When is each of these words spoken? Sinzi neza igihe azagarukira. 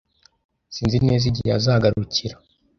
Sinzi 0.75 0.97
neza 1.07 1.23
igihe 1.31 1.49
azagarukira. 1.57 2.35